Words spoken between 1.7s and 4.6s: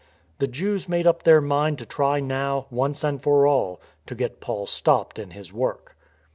to try now, once and for all, to get